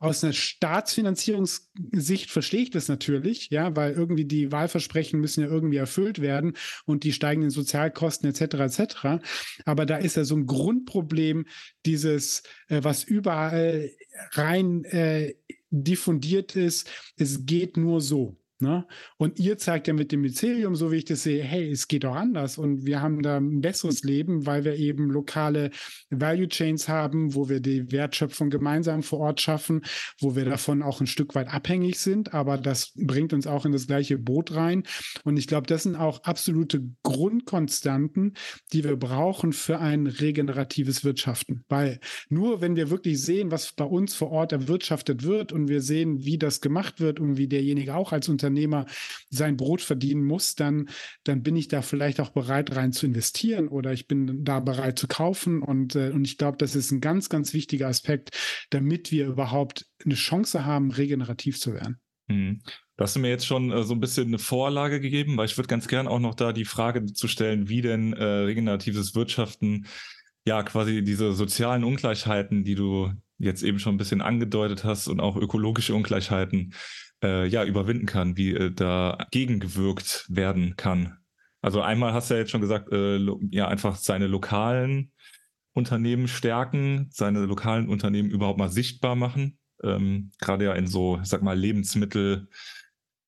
[0.00, 4.81] Aus einer Staatsfinanzierungssicht verstehe ich das natürlich, ja, weil irgendwie die Wahlversprechen
[5.20, 8.40] müssen ja irgendwie erfüllt werden und die steigenden Sozialkosten etc.
[8.54, 9.24] etc.
[9.64, 11.46] Aber da ist ja so ein Grundproblem
[11.86, 13.90] dieses, äh, was überall
[14.32, 15.34] rein äh,
[15.70, 18.36] diffundiert ist, es geht nur so.
[18.62, 18.86] Ne?
[19.16, 22.04] Und ihr zeigt ja mit dem Mycelium, so wie ich das sehe, hey, es geht
[22.04, 25.70] auch anders und wir haben da ein besseres Leben, weil wir eben lokale
[26.10, 29.82] Value Chains haben, wo wir die Wertschöpfung gemeinsam vor Ort schaffen,
[30.20, 33.72] wo wir davon auch ein Stück weit abhängig sind, aber das bringt uns auch in
[33.72, 34.84] das gleiche Boot rein.
[35.24, 38.34] Und ich glaube, das sind auch absolute Grundkonstanten,
[38.72, 41.98] die wir brauchen für ein regeneratives Wirtschaften, weil
[42.28, 46.24] nur wenn wir wirklich sehen, was bei uns vor Ort erwirtschaftet wird und wir sehen,
[46.24, 48.86] wie das gemacht wird und wie derjenige auch als Unternehmen Unternehmer
[49.30, 50.88] sein Brot verdienen muss, dann,
[51.24, 54.98] dann bin ich da vielleicht auch bereit rein zu investieren oder ich bin da bereit
[54.98, 55.62] zu kaufen.
[55.62, 58.30] Und, äh, und ich glaube, das ist ein ganz, ganz wichtiger Aspekt,
[58.70, 61.98] damit wir überhaupt eine Chance haben, regenerativ zu werden.
[62.28, 62.60] Mhm.
[62.96, 65.68] Du hast mir jetzt schon äh, so ein bisschen eine Vorlage gegeben, weil ich würde
[65.68, 69.86] ganz gern auch noch da die Frage zu stellen, wie denn äh, regeneratives Wirtschaften
[70.44, 75.20] ja quasi diese sozialen Ungleichheiten, die du jetzt eben schon ein bisschen angedeutet hast und
[75.20, 76.74] auch ökologische Ungleichheiten,
[77.22, 81.18] äh, ja, überwinden kann, wie äh, da gegengewirkt werden kann.
[81.60, 83.18] Also einmal hast du ja jetzt schon gesagt, äh,
[83.50, 85.12] ja, einfach seine lokalen
[85.74, 89.58] Unternehmen stärken, seine lokalen Unternehmen überhaupt mal sichtbar machen.
[89.82, 92.48] Ähm, Gerade ja in so, ich sag mal, Lebensmittel,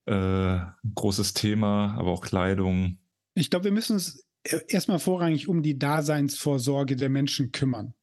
[0.06, 0.58] äh,
[0.94, 2.98] großes Thema, aber auch Kleidung.
[3.34, 4.26] Ich glaube, wir müssen uns
[4.68, 7.94] erstmal vorrangig um die Daseinsvorsorge der Menschen kümmern.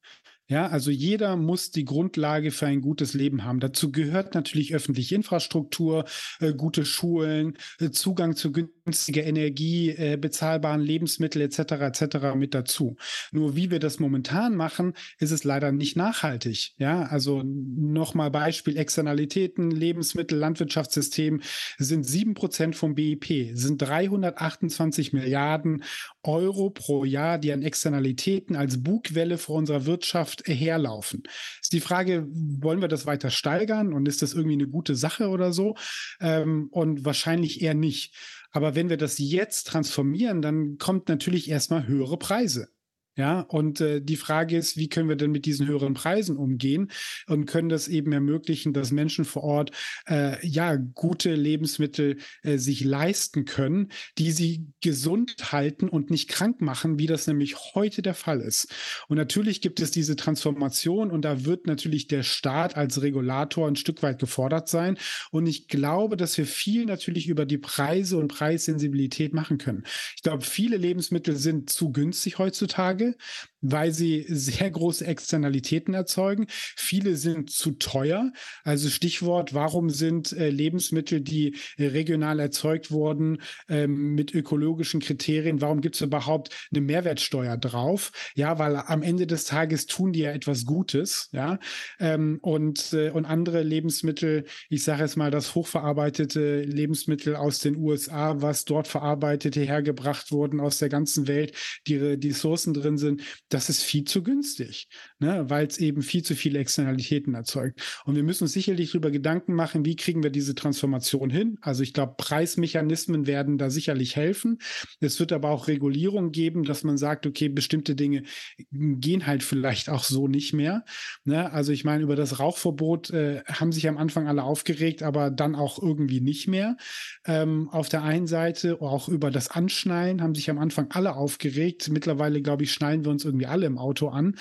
[0.48, 3.60] Ja, also jeder muss die Grundlage für ein gutes Leben haben.
[3.60, 6.04] Dazu gehört natürlich öffentliche Infrastruktur,
[6.40, 11.58] äh, gute Schulen, äh, Zugang zu günstiger Energie, äh, bezahlbaren Lebensmittel etc.
[11.80, 12.34] etc.
[12.34, 12.96] mit dazu.
[13.30, 16.72] Nur wie wir das momentan machen, ist es leider nicht nachhaltig.
[16.76, 21.40] Ja, also nochmal Beispiel Externalitäten, Lebensmittel, Landwirtschaftssystem
[21.78, 25.84] sind sieben Prozent vom BIP, sind 328 Milliarden
[26.24, 31.22] Euro pro Jahr, die an Externalitäten als Bugwelle vor unserer Wirtschaft herlaufen.
[31.60, 35.28] Ist die Frage, wollen wir das weiter steigern und ist das irgendwie eine gute Sache
[35.28, 35.74] oder so?
[36.20, 38.14] Ähm, und wahrscheinlich eher nicht.
[38.50, 42.68] Aber wenn wir das jetzt transformieren, dann kommt natürlich erstmal höhere Preise.
[43.14, 46.90] Ja, und äh, die Frage ist, wie können wir denn mit diesen höheren Preisen umgehen
[47.26, 49.70] und können das eben ermöglichen, dass Menschen vor Ort
[50.08, 56.62] äh, ja gute Lebensmittel äh, sich leisten können, die sie gesund halten und nicht krank
[56.62, 58.72] machen, wie das nämlich heute der Fall ist.
[59.08, 63.76] Und natürlich gibt es diese Transformation und da wird natürlich der Staat als Regulator ein
[63.76, 64.96] Stück weit gefordert sein.
[65.30, 69.84] Und ich glaube, dass wir viel natürlich über die Preise und Preissensibilität machen können.
[70.16, 76.46] Ich glaube, viele Lebensmittel sind zu günstig heutzutage Frage, weil sie sehr große Externalitäten erzeugen.
[76.76, 78.32] Viele sind zu teuer.
[78.64, 85.80] Also Stichwort, warum sind äh, Lebensmittel, die regional erzeugt wurden, äh, mit ökologischen Kriterien, warum
[85.80, 88.12] gibt es überhaupt eine Mehrwertsteuer drauf?
[88.34, 91.58] Ja, weil am Ende des Tages tun die ja etwas Gutes, ja.
[91.98, 97.76] Ähm, und, äh, und andere Lebensmittel, ich sage jetzt mal, das hochverarbeitete Lebensmittel aus den
[97.76, 101.54] USA, was dort verarbeitet hergebracht wurden aus der ganzen Welt,
[101.86, 104.88] die, die Ressourcen drin sind, das ist viel zu günstig,
[105.18, 105.44] ne?
[105.48, 107.82] weil es eben viel zu viele Externalitäten erzeugt.
[108.06, 111.58] Und wir müssen uns sicherlich darüber Gedanken machen, wie kriegen wir diese Transformation hin.
[111.60, 114.58] Also ich glaube, Preismechanismen werden da sicherlich helfen.
[115.00, 118.22] Es wird aber auch Regulierung geben, dass man sagt, okay, bestimmte Dinge
[118.70, 120.84] gehen halt vielleicht auch so nicht mehr.
[121.24, 121.52] Ne?
[121.52, 125.54] Also ich meine, über das Rauchverbot äh, haben sich am Anfang alle aufgeregt, aber dann
[125.54, 126.78] auch irgendwie nicht mehr.
[127.26, 131.90] Ähm, auf der einen Seite auch über das Anschnallen haben sich am Anfang alle aufgeregt.
[131.90, 134.36] Mittlerweile, glaube ich, schnallen wir uns irgendwie alle im Auto an.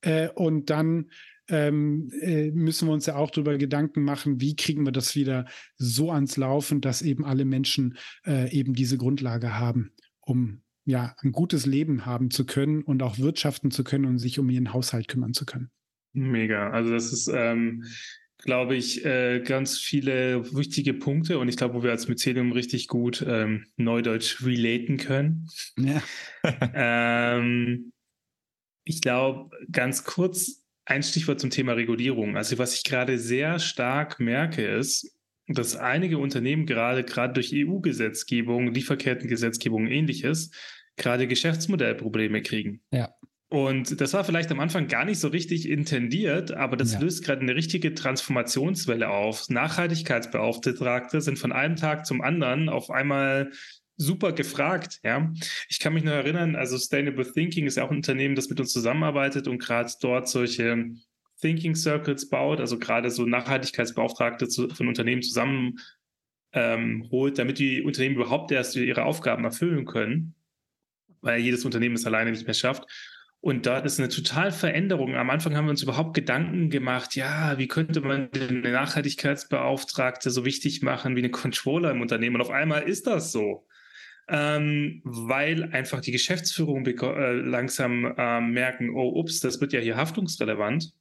[0.00, 1.10] Äh, und dann
[1.48, 5.46] ähm, äh, müssen wir uns ja auch darüber Gedanken machen, wie kriegen wir das wieder
[5.76, 11.32] so ans Laufen, dass eben alle Menschen äh, eben diese Grundlage haben, um ja ein
[11.32, 15.08] gutes Leben haben zu können und auch wirtschaften zu können und sich um ihren Haushalt
[15.08, 15.70] kümmern zu können.
[16.12, 16.70] Mega.
[16.70, 17.84] Also das ist, ähm,
[18.38, 22.88] glaube ich, äh, ganz viele wichtige Punkte und ich glaube, wo wir als Mycelium richtig
[22.88, 25.46] gut ähm, Neudeutsch relaten können.
[25.78, 26.02] Ja.
[26.74, 27.92] ähm,
[28.88, 32.36] ich glaube, ganz kurz ein Stichwort zum Thema Regulierung.
[32.36, 35.14] Also was ich gerade sehr stark merke, ist,
[35.46, 40.50] dass einige Unternehmen gerade, gerade durch EU-Gesetzgebung, Lieferkettengesetzgebung und ähnliches,
[40.96, 42.80] gerade Geschäftsmodellprobleme kriegen.
[42.90, 43.14] Ja.
[43.50, 47.00] Und das war vielleicht am Anfang gar nicht so richtig intendiert, aber das ja.
[47.00, 49.48] löst gerade eine richtige Transformationswelle auf.
[49.48, 53.50] Nachhaltigkeitsbeauftragte sind von einem Tag zum anderen auf einmal
[53.98, 55.00] super gefragt.
[55.02, 55.30] Ja,
[55.68, 58.60] ich kann mich noch erinnern, also Sustainable Thinking ist ja auch ein Unternehmen, das mit
[58.60, 60.90] uns zusammenarbeitet und gerade dort solche
[61.40, 65.78] Thinking Circles baut, also gerade so Nachhaltigkeitsbeauftragte zu, von Unternehmen zusammen
[66.52, 70.34] ähm, holt, damit die Unternehmen überhaupt erst ihre Aufgaben erfüllen können,
[71.20, 72.84] weil jedes Unternehmen es alleine nicht mehr schafft.
[73.40, 75.14] Und dort ist eine total Veränderung.
[75.14, 80.44] Am Anfang haben wir uns überhaupt Gedanken gemacht, ja, wie könnte man den Nachhaltigkeitsbeauftragte so
[80.44, 82.36] wichtig machen wie eine Controller im Unternehmen?
[82.36, 83.68] Und auf einmal ist das so
[84.28, 89.96] ähm, weil einfach die Geschäftsführung äh, langsam äh, merken, oh, ups, das wird ja hier
[89.96, 90.92] haftungsrelevant.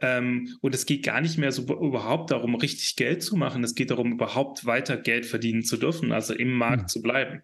[0.00, 3.64] Ähm, und es geht gar nicht mehr so überhaupt darum, richtig Geld zu machen.
[3.64, 6.88] Es geht darum, überhaupt weiter Geld verdienen zu dürfen, also im Markt mhm.
[6.88, 7.42] zu bleiben.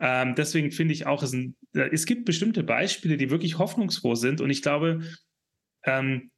[0.00, 4.40] Ähm, deswegen finde ich auch, es, ein, es, gibt bestimmte Beispiele, die wirklich hoffnungsfroh sind.
[4.40, 5.02] Und ich glaube,
[5.84, 6.30] ähm,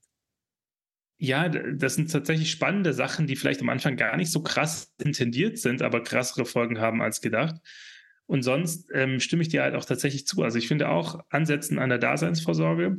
[1.19, 5.59] ja, das sind tatsächlich spannende Sachen, die vielleicht am Anfang gar nicht so krass intendiert
[5.59, 7.57] sind, aber krassere Folgen haben als gedacht.
[8.27, 10.43] Und sonst ähm, stimme ich dir halt auch tatsächlich zu.
[10.43, 12.99] Also ich finde auch Ansätzen an der Daseinsvorsorge.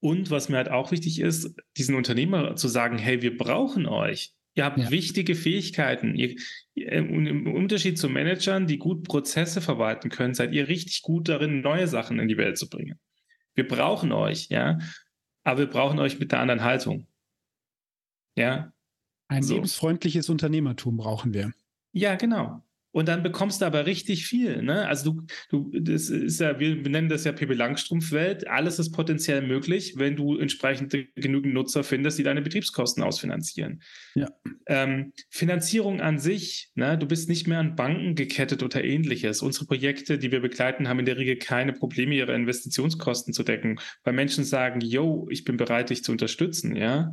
[0.00, 4.32] Und was mir halt auch wichtig ist, diesen Unternehmer zu sagen, hey, wir brauchen euch.
[4.54, 4.90] Ihr habt ja.
[4.90, 6.14] wichtige Fähigkeiten.
[6.14, 6.36] Ihr,
[6.74, 11.86] Im Unterschied zu Managern, die gut Prozesse verwalten können, seid ihr richtig gut darin, neue
[11.86, 12.98] Sachen in die Welt zu bringen.
[13.54, 14.78] Wir brauchen euch, ja.
[15.44, 17.06] Aber wir brauchen euch mit einer anderen Haltung.
[18.40, 18.72] Ja.
[19.28, 19.54] Ein so.
[19.54, 21.52] lebensfreundliches Unternehmertum brauchen wir.
[21.92, 22.62] Ja, genau.
[22.92, 24.62] Und dann bekommst du aber richtig viel.
[24.62, 24.86] Ne?
[24.88, 25.12] Also
[25.48, 28.48] du, du, das ist ja, wir nennen das ja Pippi Langstrumpf-Welt.
[28.48, 33.82] Alles ist potenziell möglich, wenn du entsprechend genügend Nutzer findest, die deine Betriebskosten ausfinanzieren.
[34.16, 34.28] Ja.
[34.66, 36.98] Ähm, Finanzierung an sich, ne?
[36.98, 39.40] du bist nicht mehr an Banken gekettet oder ähnliches.
[39.40, 43.78] Unsere Projekte, die wir begleiten, haben in der Regel keine Probleme, ihre Investitionskosten zu decken,
[44.02, 46.74] weil Menschen sagen, yo, ich bin bereit, dich zu unterstützen.
[46.74, 47.12] Ja,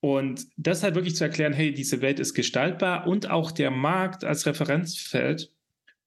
[0.00, 4.24] und das halt wirklich zu erklären, hey, diese Welt ist gestaltbar und auch der Markt
[4.24, 5.52] als Referenzfeld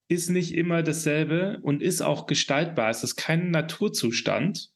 [0.07, 2.89] ist nicht immer dasselbe und ist auch gestaltbar.
[2.89, 4.71] Es ist kein Naturzustand.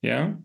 [0.00, 0.42] Ja.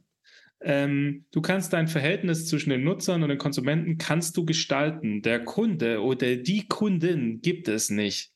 [0.61, 5.21] Ähm, du kannst dein Verhältnis zwischen den Nutzern und den Konsumenten kannst du gestalten.
[5.21, 8.31] Der Kunde oder die Kundin gibt es nicht.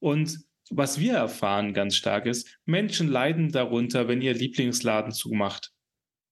[0.00, 0.38] Und
[0.70, 5.72] was wir erfahren ganz stark ist, Menschen leiden darunter, wenn ihr Lieblingsladen zumacht.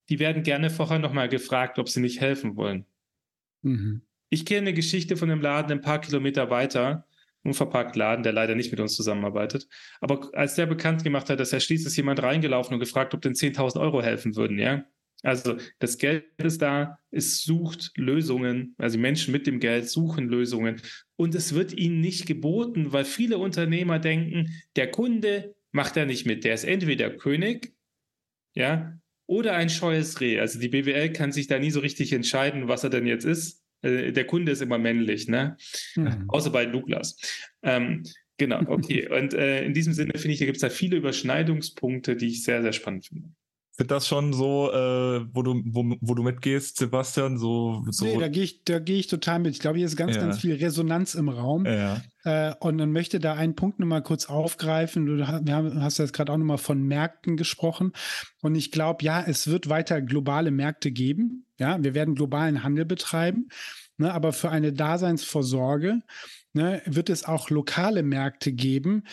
[0.08, 2.86] Die werden gerne vorher nochmal gefragt, ob sie nicht helfen wollen.
[3.62, 4.02] Mhm.
[4.28, 7.06] Ich kenne eine Geschichte von einem Laden ein paar Kilometer weiter,
[7.44, 9.68] unverpackt Laden, der leider nicht mit uns zusammenarbeitet.
[10.00, 13.20] Aber als der bekannt gemacht hat, dass er schließt, ist jemand reingelaufen und gefragt, ob
[13.20, 14.84] den 10.000 Euro helfen würden, ja.
[15.22, 20.82] Also das Geld ist da, es sucht Lösungen, also Menschen mit dem Geld suchen Lösungen
[21.14, 26.26] und es wird ihnen nicht geboten, weil viele Unternehmer denken, der Kunde macht da nicht
[26.26, 27.72] mit, der ist entweder König,
[28.54, 28.98] ja,
[29.32, 30.38] oder ein scheues Reh.
[30.38, 33.62] Also die BWL kann sich da nie so richtig entscheiden, was er denn jetzt ist.
[33.80, 35.56] Äh, der Kunde ist immer männlich, ne?
[35.96, 36.24] Mhm.
[36.28, 37.16] Außer bei Douglas.
[37.62, 38.02] Ähm,
[38.36, 39.08] genau, okay.
[39.10, 42.44] Und äh, in diesem Sinne finde ich, da gibt es da viele Überschneidungspunkte, die ich
[42.44, 43.30] sehr, sehr spannend finde.
[43.74, 47.38] Sind das schon so, äh, wo, du, wo, wo du mitgehst, Sebastian?
[47.38, 49.54] So, so nee, da gehe ich, geh ich total mit.
[49.54, 50.20] Ich glaube, hier ist ganz, ja.
[50.20, 51.64] ganz viel Resonanz im Raum.
[51.64, 52.02] Ja.
[52.24, 55.06] Äh, und dann möchte da einen Punkt nochmal kurz aufgreifen.
[55.06, 57.92] Du hast jetzt gerade auch nochmal von Märkten gesprochen.
[58.42, 61.46] Und ich glaube, ja, es wird weiter globale Märkte geben.
[61.58, 63.48] Ja, wir werden globalen Handel betreiben.
[63.96, 66.00] Ne, aber für eine Daseinsvorsorge
[66.52, 69.04] ne, wird es auch lokale Märkte geben,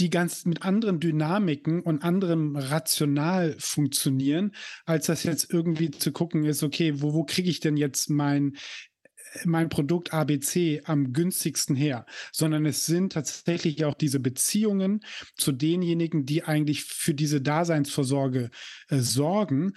[0.00, 4.52] die ganz mit anderen Dynamiken und anderem Rational funktionieren,
[4.86, 8.56] als das jetzt irgendwie zu gucken ist, okay, wo, wo kriege ich denn jetzt mein,
[9.44, 15.00] mein Produkt ABC am günstigsten her, sondern es sind tatsächlich auch diese Beziehungen
[15.36, 18.50] zu denjenigen, die eigentlich für diese Daseinsvorsorge
[18.88, 19.74] äh, sorgen,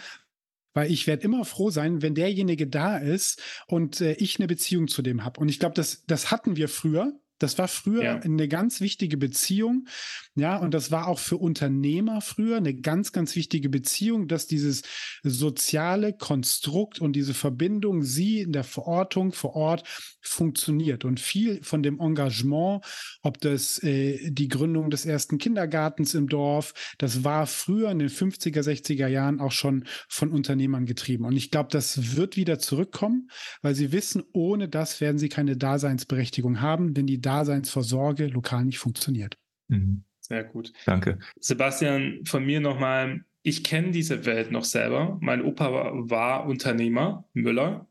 [0.74, 4.88] weil ich werde immer froh sein, wenn derjenige da ist und äh, ich eine Beziehung
[4.88, 5.40] zu dem habe.
[5.40, 8.16] Und ich glaube, das, das hatten wir früher Das war früher ja.
[8.20, 9.88] eine ganz wichtige Beziehung.
[10.36, 14.82] Ja, und das war auch für Unternehmer früher eine ganz, ganz wichtige Beziehung, dass dieses
[15.22, 19.84] soziale Konstrukt und diese Verbindung, sie in der Verortung vor Ort
[20.22, 21.06] funktioniert.
[21.06, 22.84] Und viel von dem Engagement,
[23.22, 28.10] ob das äh, die Gründung des ersten Kindergartens im Dorf, das war früher in den
[28.10, 31.26] 50er, 60er Jahren auch schon von Unternehmern getrieben.
[31.26, 33.30] Und ich glaube, das wird wieder zurückkommen,
[33.62, 38.80] weil sie wissen, ohne das werden sie keine Daseinsberechtigung haben, wenn die Daseinsvorsorge lokal nicht
[38.80, 39.38] funktioniert.
[39.68, 40.04] Mhm.
[40.20, 40.72] Sehr gut.
[40.86, 41.20] Danke.
[41.40, 45.18] Sebastian, von mir nochmal, ich kenne diese Welt noch selber.
[45.22, 47.88] Mein Opa war, war Unternehmer, Müller.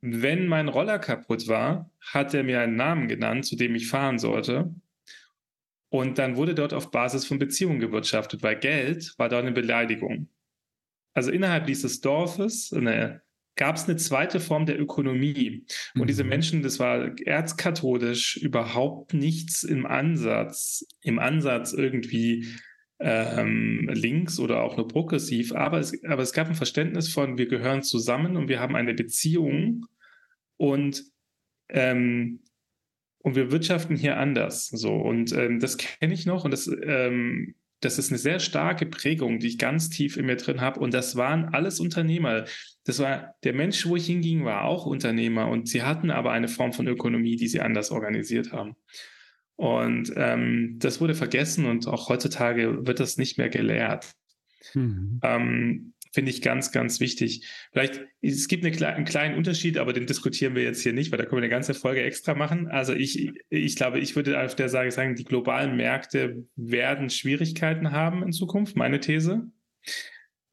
[0.00, 4.18] Wenn mein Roller kaputt war, hat er mir einen Namen genannt, zu dem ich fahren
[4.18, 4.72] sollte.
[5.88, 10.28] Und dann wurde dort auf Basis von Beziehungen gewirtschaftet, weil Geld war dort eine Beleidigung.
[11.14, 13.22] Also innerhalb dieses Dorfes eine
[13.56, 15.64] gab es eine zweite Form der Ökonomie.
[15.94, 16.06] Und mhm.
[16.06, 22.46] diese Menschen, das war erzkatholisch, überhaupt nichts im Ansatz, im Ansatz irgendwie
[22.98, 27.46] ähm, links oder auch nur progressiv, aber es, aber es gab ein Verständnis von, wir
[27.46, 29.86] gehören zusammen und wir haben eine Beziehung
[30.56, 31.04] und,
[31.68, 32.40] ähm,
[33.18, 34.68] und wir wirtschaften hier anders.
[34.68, 38.86] So, und ähm, das kenne ich noch und das ähm, das ist eine sehr starke
[38.86, 40.80] Prägung, die ich ganz tief in mir drin habe.
[40.80, 42.44] Und das waren alles Unternehmer.
[42.86, 45.48] Das war der Mensch, wo ich hinging, war auch Unternehmer.
[45.48, 48.76] Und sie hatten aber eine Form von Ökonomie, die sie anders organisiert haben.
[49.56, 54.12] Und ähm, das wurde vergessen und auch heutzutage wird das nicht mehr gelehrt.
[54.74, 55.20] Mhm.
[55.22, 57.46] Ähm, Finde ich ganz, ganz wichtig.
[57.72, 61.18] Vielleicht, es gibt eine, einen kleinen Unterschied, aber den diskutieren wir jetzt hier nicht, weil
[61.18, 62.68] da können wir eine ganze Folge extra machen.
[62.68, 67.90] Also ich, ich glaube, ich würde auf der Seite sagen, die globalen Märkte werden Schwierigkeiten
[67.90, 69.50] haben in Zukunft, meine These.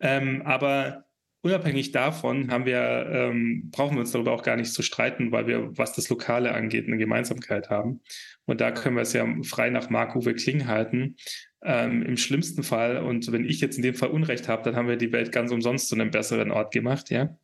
[0.02, 1.06] Ähm, aber
[1.44, 5.46] unabhängig davon haben wir, ähm, brauchen wir uns darüber auch gar nicht zu streiten, weil
[5.46, 8.02] wir, was das Lokale angeht, eine Gemeinsamkeit haben.
[8.46, 11.18] Und da können wir es ja frei nach Marc-Uwe Kling halten.
[11.62, 14.88] Ähm, Im schlimmsten Fall, und wenn ich jetzt in dem Fall Unrecht habe, dann haben
[14.88, 17.38] wir die Welt ganz umsonst zu einem besseren Ort gemacht, ja.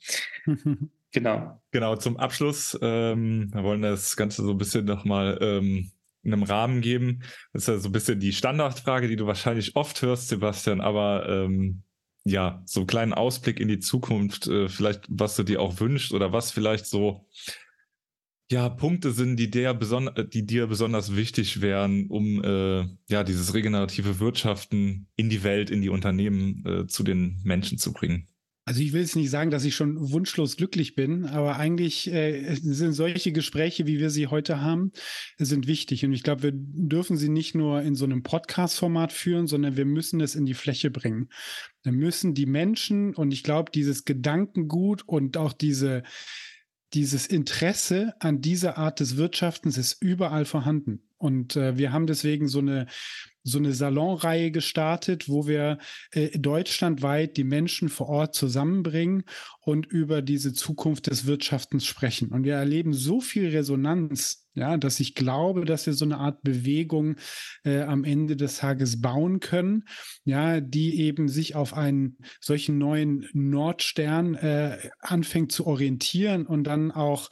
[1.12, 1.62] genau.
[1.72, 5.92] Genau, zum Abschluss, ähm, wir wollen das Ganze so ein bisschen nochmal ähm,
[6.24, 7.22] in einem Rahmen geben.
[7.54, 11.28] Das ist ja so ein bisschen die Standardfrage, die du wahrscheinlich oft hörst, Sebastian, aber
[11.28, 11.84] ähm,
[12.24, 16.14] ja, so einen kleinen Ausblick in die Zukunft, äh, vielleicht was du dir auch wünschst
[16.14, 17.28] oder was vielleicht so
[18.52, 23.24] ja, Punkte sind, die, der beson äh, die dir besonders wichtig wären, um äh, ja
[23.24, 28.28] dieses regenerative Wirtschaften in die Welt, in die Unternehmen äh, zu den Menschen zu bringen?
[28.70, 32.54] Also ich will jetzt nicht sagen, dass ich schon wunschlos glücklich bin, aber eigentlich äh,
[32.54, 34.92] sind solche Gespräche, wie wir sie heute haben,
[35.40, 36.06] sind wichtig.
[36.06, 39.86] Und ich glaube, wir dürfen sie nicht nur in so einem Podcast-Format führen, sondern wir
[39.86, 41.30] müssen es in die Fläche bringen.
[41.82, 46.04] Wir müssen die Menschen und ich glaube, dieses Gedankengut und auch diese
[46.94, 51.02] dieses Interesse an dieser Art des Wirtschaftens ist überall vorhanden.
[51.18, 52.86] Und äh, wir haben deswegen so eine
[53.50, 55.78] so eine Salonreihe gestartet, wo wir
[56.12, 59.24] äh, deutschlandweit die Menschen vor Ort zusammenbringen
[59.62, 62.30] und über diese Zukunft des Wirtschaftens sprechen.
[62.30, 66.42] Und wir erleben so viel Resonanz, ja, dass ich glaube, dass wir so eine Art
[66.42, 67.16] Bewegung
[67.64, 69.84] äh, am Ende des Tages bauen können,
[70.24, 76.92] ja, die eben sich auf einen solchen neuen Nordstern äh, anfängt zu orientieren und dann
[76.92, 77.30] auch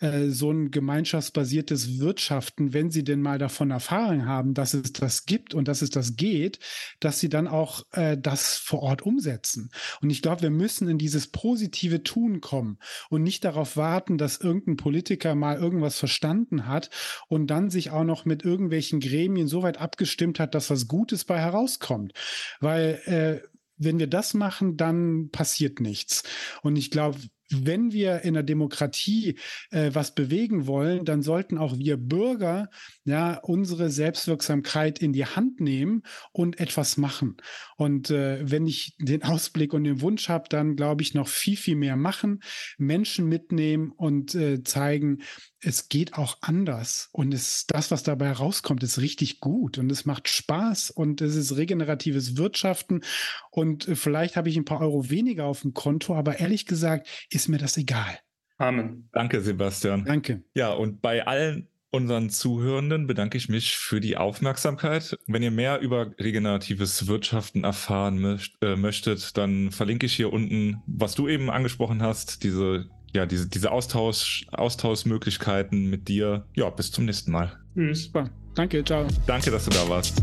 [0.00, 5.24] äh, so ein gemeinschaftsbasiertes Wirtschaften, wenn sie denn mal davon erfahren haben, dass es das
[5.24, 6.58] gibt und dass es das geht,
[7.00, 9.70] dass sie dann auch äh, das vor Ort umsetzen.
[10.00, 12.78] Und ich glaube, wir müssen in dieses positive Tun kommen
[13.08, 16.90] und nicht darauf warten, dass irgendein Politiker mal irgendwas verstanden hat
[17.28, 21.24] und dann sich auch noch mit irgendwelchen Gremien so weit abgestimmt hat, dass was Gutes
[21.24, 22.12] bei herauskommt.
[22.60, 26.22] Weil äh, wenn wir das machen, dann passiert nichts.
[26.62, 27.18] Und ich glaube,
[27.50, 29.38] wenn wir in der Demokratie
[29.70, 32.68] äh, was bewegen wollen, dann sollten auch wir Bürger
[33.04, 37.36] ja unsere Selbstwirksamkeit in die Hand nehmen und etwas machen.
[37.76, 41.56] Und äh, wenn ich den Ausblick und den Wunsch habe, dann glaube ich noch viel,
[41.56, 42.40] viel mehr machen,
[42.78, 45.22] Menschen mitnehmen und äh, zeigen,
[45.60, 47.08] es geht auch anders.
[47.12, 51.36] Und es, das, was dabei rauskommt, ist richtig gut und es macht Spaß und es
[51.36, 53.02] ist regeneratives Wirtschaften.
[53.50, 57.08] Und äh, vielleicht habe ich ein paar Euro weniger auf dem Konto, aber ehrlich gesagt
[57.30, 58.18] ist mir das egal.
[58.58, 59.08] Amen.
[59.12, 60.04] Danke, Sebastian.
[60.04, 60.42] Danke.
[60.54, 65.18] Ja, und bei allen unseren Zuhörenden bedanke ich mich für die Aufmerksamkeit.
[65.26, 70.82] Wenn ihr mehr über regeneratives Wirtschaften erfahren möcht, äh, möchtet, dann verlinke ich hier unten,
[70.86, 76.44] was du eben angesprochen hast, diese ja, diese, diese Austausch, Austauschmöglichkeiten mit dir.
[76.54, 77.58] Ja, bis zum nächsten Mal.
[77.92, 78.30] Super.
[78.54, 79.06] Danke, ciao.
[79.26, 80.22] Danke, dass du da warst.